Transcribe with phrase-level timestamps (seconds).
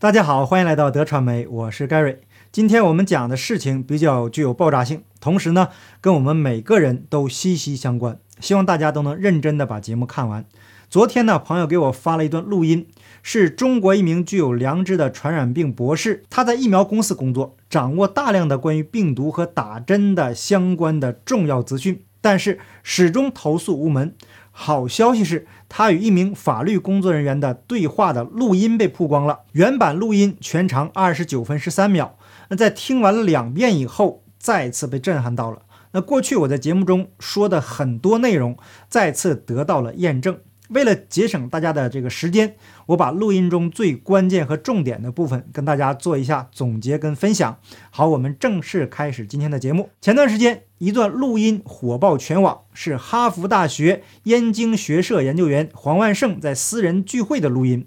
[0.00, 2.18] 大家好，欢迎来到德传媒，我是 Gary。
[2.52, 8.16] 今天我们讲的事情比较具有爆炸性，同时呢，跟我们每个人都息息相关。
[8.38, 10.44] 希望大家都能认真的把节目看完。
[10.88, 12.86] 昨天呢，朋友给我发了一段录音，
[13.24, 24.14] 是中国一名具有良知的传染病博士，他在疫苗公司工作，掌握大量的关于病毒和打针的相关的重要资讯，但是始终投诉无门。
[24.60, 29.42] 好消息是，他与一名法律工作人员的对话的录音被曝光了。
[29.52, 32.18] 原版录音全长二十九分十三秒。
[32.48, 35.62] 那在听完了两遍以后，再次被震撼到了。
[35.92, 38.58] 那过去我在节目中说的很多内容，
[38.88, 40.36] 再次得到了验证。
[40.68, 42.54] 为了节省大家的这个时间，
[42.86, 47.58] 我把录音中最关键和重点的部分跟大家做一下总结跟分享。
[47.90, 49.88] 好，我们正式开始今天的节目。
[50.00, 57.86] 前段时间一段录音火爆全网，是哈佛大学燕京学社研究员黄万胜在私人聚会的录音。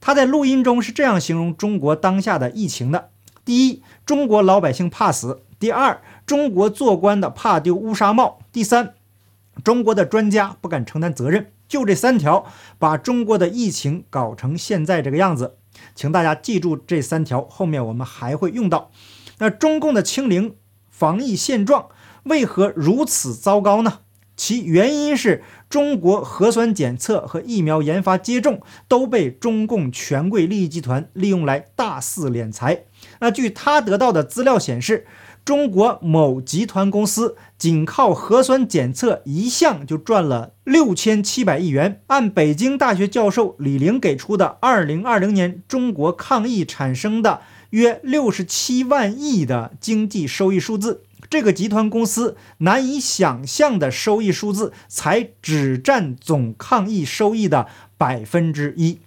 [0.00, 3.10] 他在录音中是这样形容中国当下的疫情的：
[3.44, 8.94] 第一，中国老百姓怕死；第二，中国做官的怕丢乌纱帽；第三，
[9.64, 11.46] 中国的专家不敢承担责任。
[11.70, 12.44] 就这三条，
[12.80, 15.54] 把中国的疫情搞成现在这个样子，
[15.94, 18.90] 请大家记住这三条，后面我们还会用到。
[19.38, 20.56] 那中共的清零
[20.88, 21.86] 防疫现状
[22.24, 24.00] 为何如此糟糕呢？
[24.36, 32.86] 其原因是中国核酸检测和疫苗研发接种都被中共权贵利益集团利用来大肆敛财。
[33.20, 35.06] 那据他得到的资料显示。
[35.50, 42.02] 中国某集团公司仅靠核酸检测一项就赚了六千七百亿元。
[42.06, 47.40] 按北京大学教授李玲给出的二零二零年中国抗疫产生的
[47.70, 57.66] 约六十七万亿的经济收益数字，这个集团公司难以想象的收益数字才只占总抗疫收益的
[57.98, 59.00] 百分之一。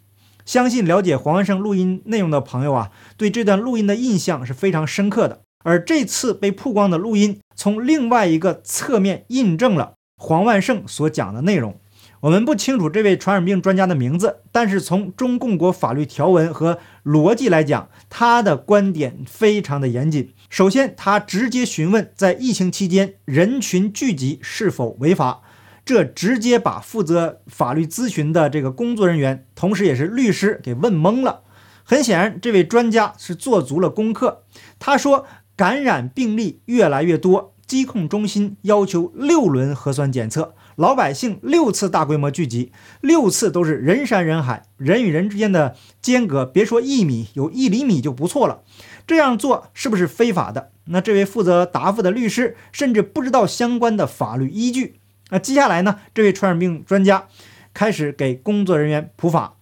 [0.43, 5.42] 相信了解黄万胜录音内容的朋友啊，对这段录音的印象是非常深刻的。
[5.63, 11.79] 而这次被曝光的录音，从另外一个侧面印证了黄万胜所讲的内容。
[12.21, 20.33] 我们不清楚这位传染病专家的名字，但是从中共国法律条文和逻辑来讲，他的观点非常的严谨。
[20.49, 25.41] 首先，他直接询问在疫情期间人群聚集是否违法，
[25.83, 31.41] 这直接把负责法律咨询的这个工作人员，同时也是律师给问懵了。
[31.83, 34.43] 很显然，这位专家是做足了功课。
[34.79, 35.25] 他说。
[35.55, 42.71] 感染病例越来越多，疾控中心要求六轮核酸检测，老百姓六次大规模聚集，
[43.01, 48.61] 六次都是人山人海，人与人之间的间隔别说一米，有一厘米就不错了。
[49.05, 50.71] 这样做是不是非法的？
[50.85, 54.99] 那这位负责答复的律师甚至不知道相关的法律依据。
[55.29, 55.99] 那接下来呢？
[56.13, 57.27] 这位传染病专家
[57.73, 59.55] 开始给工作人员普法。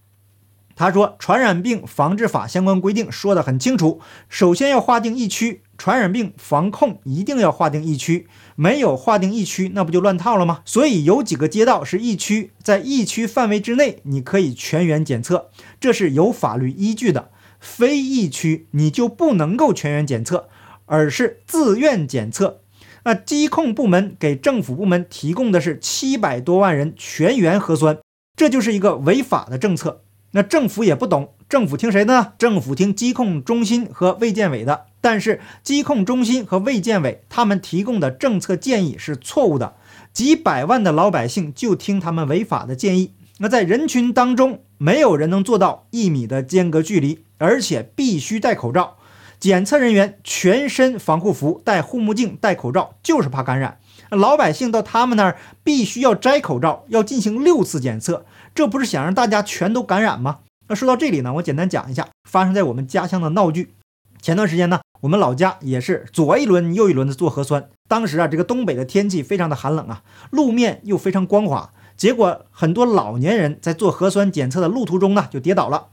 [0.82, 8.26] 他说，《传染病防治法》相关规定说得很清楚，首先要划定疫区，传染病防控一定要划定疫区，
[8.56, 10.62] 没有划定疫区，那不就乱套了吗？
[10.64, 20.48] 所以有几个街道是疫区，在疫区范围之内，你可以全员检测，这是有法律依据的；非疫区你就不能够全员检测，
[20.86, 22.62] 而是自愿检测。
[23.04, 27.98] 那疾控部门给政府部门提供的是七百多万人全员核酸，
[28.34, 30.02] 这就是一个违法的政策。
[30.32, 32.32] 那政府也不懂，政府听谁的呢？
[32.38, 34.86] 政府听疾控中心和卫健委的。
[35.00, 39.74] 但是疾控中心和卫健委他们提供的政策建议是错误的，
[40.12, 43.12] 几百万的老百姓就听他们违法的建议。
[43.38, 48.96] 那在人群当中，没有人能做到一米的间隔距离，而且必须戴口罩。
[49.40, 53.78] 检测人员全身防护服、戴护目镜、戴口罩，就是怕感染。
[54.10, 58.24] 老百姓到他们那儿必须要摘口罩，要进行六次检测。
[58.54, 60.40] 这不是想让大家全都感染吗？
[60.68, 63.74] 那说到这里呢，我简单讲一下发生在我们家乡的闹剧。
[64.20, 67.68] 前段时间呢，我们老家也是左一轮右一轮的做核酸。
[67.88, 75.88] 当时啊，这个东北的天气非常的寒冷啊，路面又非常光滑，结果很多老年人在做核酸检测的路途中呢就跌倒了。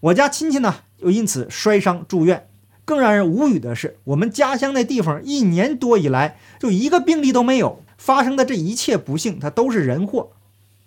[0.00, 2.48] 我家亲戚呢又因此摔伤住院。
[2.84, 10.30] 更让人无语的是，我们家乡那地方一年多以来就一个病例都没有发生的这一切不幸，它都是人祸。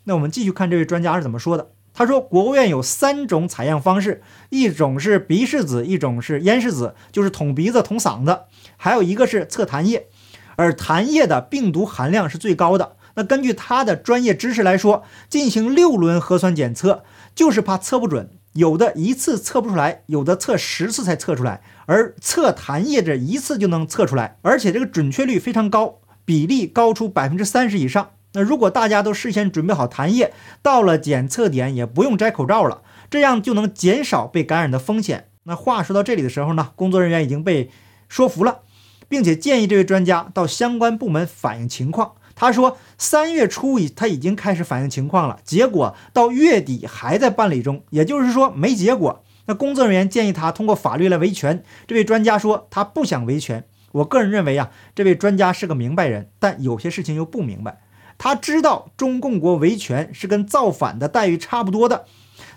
[0.10, 1.70] 那我们继续看这位专家是怎么说的。
[1.94, 8.40] 他说，国务院有三种采样方式，一种是鼻拭子，一种是咽拭子，就是捅鼻子、捅嗓子，
[8.76, 10.08] 还有一个是测痰液，
[10.56, 12.94] 而痰液的病毒含量是最高的。
[13.14, 17.04] 那根据他的专业知识来说，进行六轮核酸检测，
[17.36, 28.10] 就是怕测不准，有的一次测不出来，有的测十次才测出来，而测痰液这一次就能测出来，而且这个准确率非常高，比例高出百分之三十以上。
[28.34, 35.30] 那如果大家都事先准备好痰液，到了检测点也不用摘口罩了，这样就能减少被感染的风险。
[35.44, 37.72] 那话说到这里的时候呢，工作人员已经被
[38.08, 38.60] 说服了，
[39.08, 42.14] 并且建议这位专家到相关部门反映情况。
[42.36, 49.24] 他说，三月初已他已经开始反映情况了，结果到月底还在办理中，也就是说没结果。
[49.48, 53.66] 那工作人员建议他通过法律来维权，这位专家说他不想维权。
[53.92, 57.81] 我个人认为啊，这位专家是个明白人，但有些事情又不明白。
[58.19, 62.06] 他知道中共国维权是跟造反的待遇差不多的，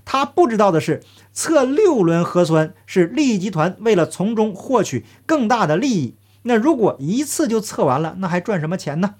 [0.04, 6.16] 他不知道的是，测六轮核酸是利益集团为了从中获取更大的利益。
[6.42, 9.14] 那如果一次就测完了，那还赚什么钱呢？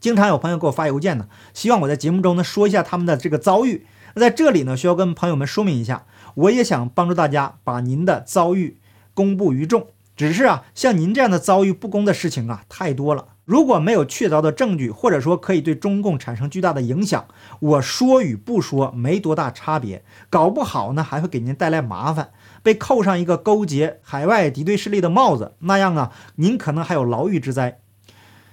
[0.00, 3.86] 经常有朋友给我发邮件呢，希望我在节目中呢说一下他们的这个遭遇。
[4.14, 8.78] 那在这里呢，需要跟朋友们说明一下，我也想帮助大家把您的遭遇
[9.12, 9.88] 公布于众。
[10.16, 13.26] 只是啊，像您这样的遭遇不公的事情啊太多了。
[13.50, 17.26] 如果没有确凿的证据，或者说可以对中共产生巨大的影响，
[17.58, 20.04] 我说与不说没多大差别。
[20.30, 22.30] 搞不好呢，还会给您带来麻烦，
[22.62, 25.56] 被扣上一个勾结海外敌对势力的帽子。
[25.62, 27.80] 那样啊，您可能还有牢狱之灾，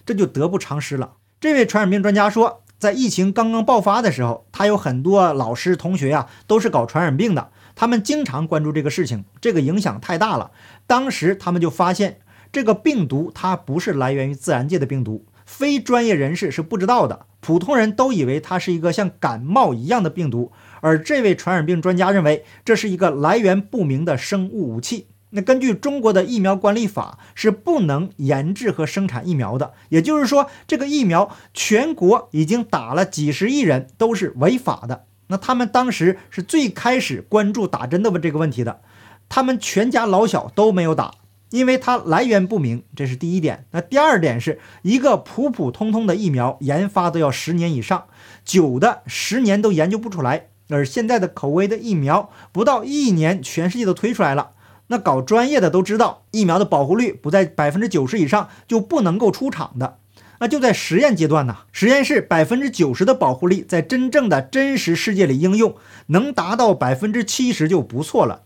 [0.03, 1.11] 这就得不偿失了。
[1.39, 10.49] 这位传染病专家说，在疫情刚刚爆发的时候，他有很多老师同学呀，都是搞传染病的，他们经常关注这个事情，这个影响太大了。
[10.87, 12.17] 当时他们就发现，
[12.51, 20.51] 这个病毒它不是来源于自然界的病毒，非专业人士是不知道的，普通人都以为它是一个像感冒一样的病毒，
[20.81, 25.07] 而这位传染病专家认为，这是一个来源不明的生物武器。
[25.31, 35.03] 那根据中国的疫苗管理法是不能研制和生产疫苗的，也就是说，这个疫苗全国已经打了几十亿人都是违法的。
[35.27, 38.79] 那他们当时是最开始关注打针的问这个问题的，
[39.27, 41.15] 他们全家老小都没有打，
[41.49, 43.65] 因为它来源不明，这是第一点。
[43.71, 48.05] 那第二点是一个普普通通的疫苗研发都要十年以上，
[48.43, 54.51] 久的十年都研究不出来，而现在的口味的疫苗不到一年，全世界都推出来了。
[54.87, 59.97] 那搞专业的都知道，疫苗的保护率不在百分之九十以上就不能够出厂的。
[60.39, 65.75] 那就在实验阶段呢，实验室百分之九十的保护力，在真正的真实世界里应用
[66.07, 68.43] 能达到百分之七十就不错了。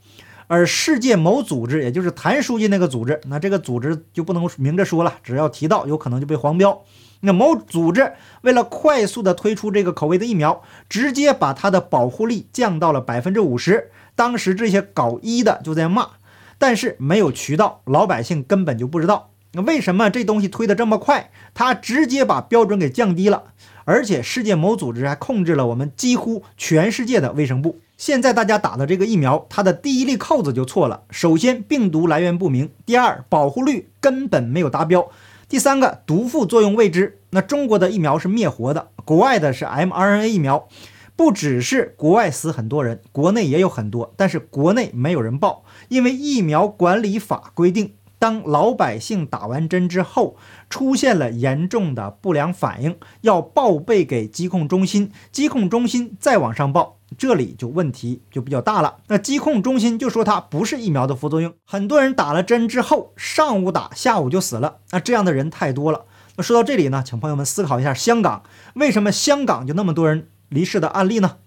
[0.52, 6.84] 而世界某组织，也就是谭书记那个组织，那这个组织就不能明着说了，只要提到，有可能就被黄标。
[7.22, 8.12] 那某组织
[8.42, 13.92] 为了快速的推出这个口味的疫苗，直接把它的保护力降到了百分之五十。
[14.14, 16.10] 当时这些搞医的就在骂。
[16.58, 19.30] 但是没有渠道，老百姓根本就不知道。
[19.54, 21.32] 那为什么这东西推得这么快？
[21.54, 23.44] 他直接把标准给降低了，
[23.86, 27.80] 而且世界某组织还控制了我们几乎全世界的卫生部。
[28.02, 31.04] 现在大家打的这个疫苗，它的第一粒扣子就错了。
[31.12, 35.12] 首先，病毒来源不明；第二，保护率根本没有达标；
[35.48, 37.20] 第三个，毒副作用未知。
[37.30, 40.68] 那中国的疫苗是灭活的，国外的是 mRNA 疫苗。
[41.16, 50.38] 不只是国外死很多人，国内也有很多，但是国内没有人报，因为疫苗管理法规定，当老百姓打完针之后
[50.70, 58.98] 出现了严重的不良反应，要报备给疾控中心，疾控中心再往上报，这里就问题就比较大了。
[59.08, 66.06] 那疾控中心就说它不是疫苗的副作用，很多人打了针之后上午打，下午就死了，那这样的人太多了。
[66.36, 68.44] 那说到这里呢，请朋友们思考一下，香港
[68.76, 70.28] 为什么香港就那么多人？
[70.50, 71.38] 离世的案例呢？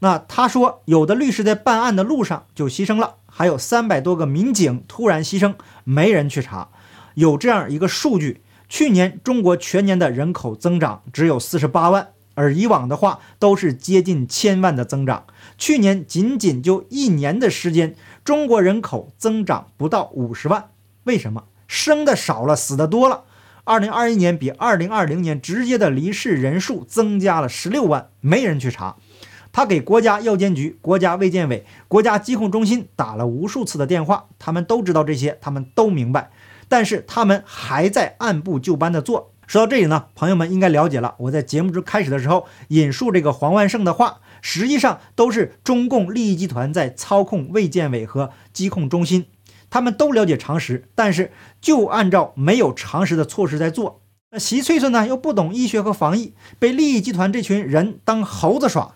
[0.00, 6.68] 那他说，有的律师在办案的路上就牺牲了，还有三百多个民警突然牺牲，没人去查。
[7.14, 15.24] 有这样一个数据：去年中国全年的人口增长只有四十八万，而以往的话都是接近千万的增长。
[15.56, 20.68] 去年仅仅就一年的时间，中国人口增长不到五十万。
[21.04, 21.44] 为什么？
[21.66, 23.24] 生的少了，死的多了。
[23.64, 28.96] 二零二一年比二零二零年直接的离世人数增加了十六万，没人去查。
[29.56, 36.30] 他给国家药监局、国家卫健委、国家疾控中心打了无数次的电话，他们都知道这些，他们都明白，
[36.68, 39.32] 但是他们还在按部就班的做。
[39.46, 41.14] 说到这里呢，朋友们应该了解了。
[41.20, 49.24] 我在节目之开始的时候引述这个黄万胜的话，实际上都是中共利益集团在操控卫健委和疾控中心。
[49.70, 51.32] 他们都了解常识，但是
[51.62, 54.02] 就按照没有常识的措施在做。
[54.30, 58.95] 那习翠翠呢，又不懂医学和防疫，被利益集团这群人当猴子耍。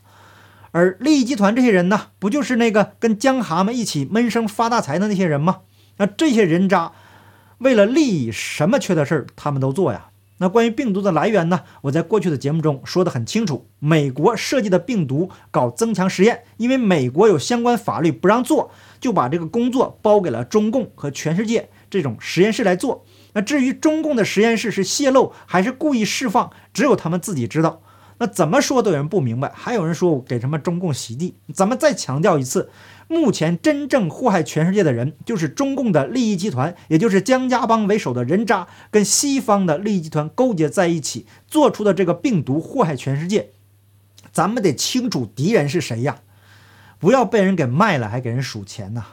[0.72, 5.60] 而利益集团这些人呢，不就是那个跟江蛤蟆一起闷声发大财的那些人吗？
[5.96, 6.92] 那这些人渣，
[7.58, 10.06] 为了利益，什么缺德事儿他们都做呀。
[10.38, 11.60] 那关于病毒的来源呢？
[11.82, 23.04] 我在过去的节目中说得很清楚，美国设计的病毒搞增强实验，因为美国有相关法律不让做，就把这个工作包给了中共和全世界这种实验室来做。
[23.34, 27.82] 那至于中共的实验室是泄露还是故意释放，只有他们自己知道。
[28.22, 31.36] 那怎么说都有人不明白，还有人说我给什么中共洗地。
[31.54, 32.68] 咱们再强调一次，
[33.08, 43.48] 目前真正祸害全世界的人，就是中共的利益集团，也就是江家帮为首的人渣，跟西方的利益集团勾结在一起做出的这个病毒祸害全世界。
[44.30, 46.20] 咱们得清楚敌人是谁呀，
[46.98, 49.06] 不要被人给卖了，还给人数钱呐。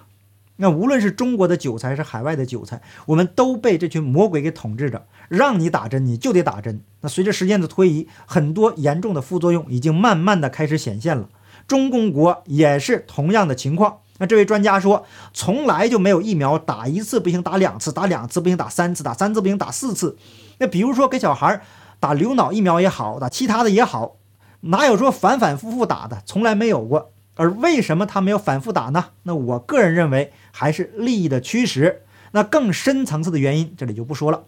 [0.57, 5.05] 那无论是中国的韭菜，还是海外的韭菜，我们都被这群魔鬼给统治着。
[5.29, 6.81] 让你打针，你就得打针。
[7.01, 11.29] 那随着时间的推移，很多严重的副作用已经慢慢的开始显现了。
[11.67, 13.97] 中共国也是同样的情况。
[14.19, 20.17] 那这位专家说，从来就没有疫苗打一次不行打两次，打两次不行打三次，打三次不行打四次。
[20.59, 21.61] 那比如说给小孩
[21.99, 24.15] 打流脑疫苗也好，打其他的也好，
[24.61, 26.23] 哪有说反反复复打的？
[26.25, 27.11] 从来没有过。
[27.38, 29.06] 而为什么他没有反复打呢？
[29.24, 32.01] 那我个人认为还是利益的驱使。
[32.32, 34.44] 那更深层次的原因，这里就不说了。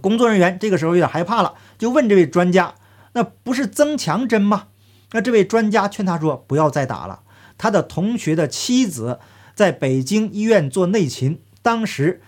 [0.00, 2.74] 工作人员这个时候有点害怕了，就问这位专家
[3.12, 4.68] ：“那不是增强针吗？”
[5.12, 7.20] 那这位专家劝他说：“不要再打了。”
[7.58, 9.18] 他的同学的妻子
[9.54, 12.22] 在北京医院做内勤，当时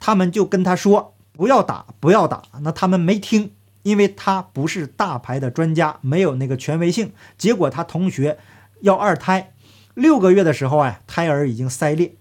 [0.00, 3.52] 他们就跟他说：“不要打，不要打。”那他们没听，
[3.82, 7.12] 因为他不是大牌的专家，没有那个权威性。
[7.38, 8.38] 结果他同学
[8.80, 9.52] 要二胎，
[9.94, 12.16] 六个月的时候啊，胎儿已经塞裂。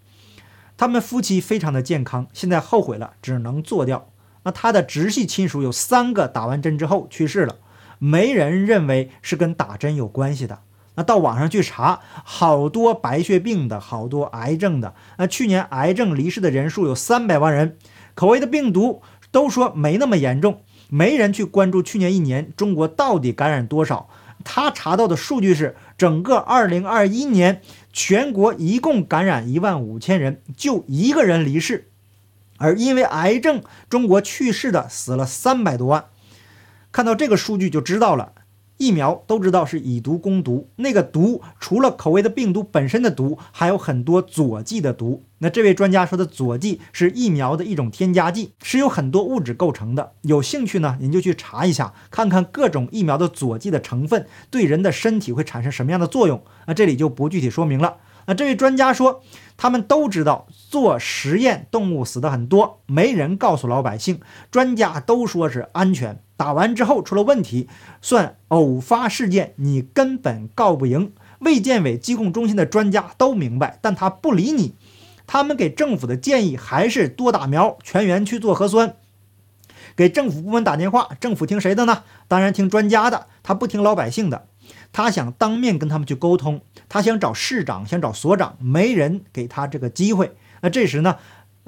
[0.78, 4.10] 他们夫妻非常的健康，现在后悔了，只能做掉。
[4.44, 7.58] 那他的直系亲属有三个打完针之后去世了，
[7.98, 10.60] 没人认为是跟打针有关系的。
[10.96, 14.94] 那到网上去查，好多白血病的，好多癌症的。
[15.18, 17.78] 那去年癌症离世的人数有三百万人，
[18.14, 24.10] 口味的病毒都说没那么严重，没人去关注去年一年中国到底感染多少。
[24.44, 27.62] 他查到的数据是，整个二零二一年
[27.94, 31.90] 全国一共感染一万五千人，就一个人离世。
[32.58, 36.06] 而因为癌症，中国去世的死了三百多万。
[36.92, 38.32] 看到这个数据就知道了，
[38.78, 45.24] 疫苗都知道是以毒攻毒，那个毒除了口味的病毒本身的毒，还有很多佐剂的毒。
[45.40, 50.14] 那这位专家说的佐剂是疫苗的一种添加剂，是由很多物质构成的。
[50.22, 56.42] 有兴趣呢，您就去查一下，看看各种疫苗的佐剂的成分对人的身体会产生什么样的作用。
[56.68, 57.98] 那这里就不具体说明了。
[58.28, 59.22] 那这位专家说，
[59.56, 64.20] 他们都知道做实验动物死的很多，没人告诉老百姓。
[64.50, 67.70] 专家都说是安全，打完之后出了问题，
[68.02, 71.14] 算偶发事件，你根本告不赢。
[71.40, 74.76] 卫健委疾控中心的专家都明白，但他不理你。
[75.28, 78.96] 他们给政府的建议还是多打苗，全员去做核酸。
[79.96, 82.04] 给政府部门打电话，政府听谁的呢？
[82.28, 84.48] 当然听专家的，他不听老百姓的。
[84.96, 90.32] 他想当面跟他们去沟通，他想找市长，想找所长，没人给他这个机会。
[90.62, 91.18] 那这时呢，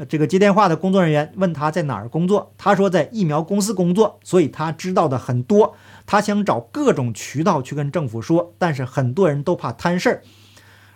[0.07, 5.75] 这个接电话的工作人员问他在哪儿工作，他说在疫苗公司工作，所以他知道的很多。
[6.05, 10.24] 他想找各种渠道去跟政府说，但是很多人都怕摊事儿。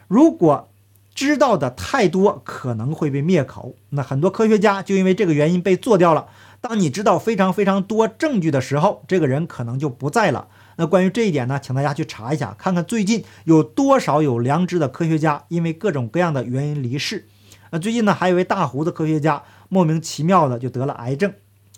[0.08, 0.70] 如果
[1.14, 3.76] 知道的太多，可能会被灭口。
[3.90, 6.28] 那很多科学家就因为这个原因被做掉了。
[6.62, 10.48] 当你知道非常非常多证据的时候，这个人可能就不在了。
[10.82, 17.28] 那关于这一点呢，请大家去查一下，看看最近有多少有良知的科学家因为各种各样的原因离世。
[17.70, 21.32] 那最近呢，还有一位大胡子科学家莫名其妙的就得了癌症。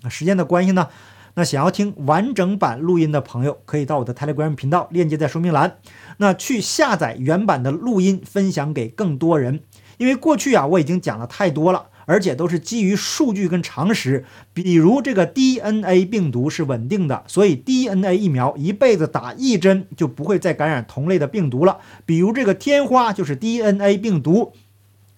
[0.04, 0.88] 那时间的关系呢，
[1.34, 5.80] 那想要听完整版录音的朋友，可以到我的 Telegram 频道，链接在说明栏。
[6.20, 9.60] 那去下载原版的录音，分享给更多人。
[9.98, 11.88] 因为过去啊，我已经讲了太多了。
[12.06, 21.80] 而且都是基于数据跟常识，比如这个 DNA 病毒是稳定的，所以 DNA 疫苗一辈子打一针就不会再感染同类的病毒了。
[22.06, 24.54] 比如这个天花就是 DNA 病毒，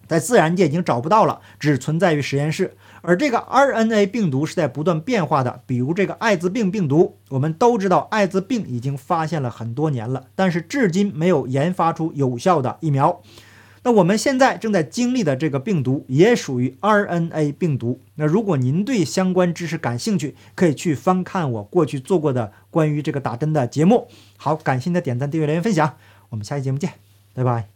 [0.08, 2.76] 在自然界已经找不到了，只存在于实验室。
[3.02, 13.22] 而这个 RNA 病毒是在不断变化的，比如这个艾滋病病毒，我们都知道艾滋病已经发现了很多年了，但是至今没有研发出有效的疫苗。
[13.86, 18.02] 那我们现在正在经历的这个病毒也属于 RNA 病毒。
[18.16, 24.08] 那如果您对相关知识感兴趣，可以去翻看我过去做过的关于这个打针的节目。
[24.38, 25.98] 好，感谢您的点赞、订阅、留言、分享，
[26.30, 26.94] 我们下期节目见，
[27.36, 27.68] 拜拜。